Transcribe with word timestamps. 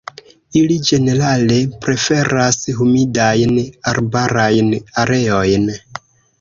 Ili 0.61 0.77
ĝenerale 0.87 1.57
preferas 1.83 2.57
humidajn 2.79 3.55
arbarajn 3.95 4.75
areojn. 5.07 5.73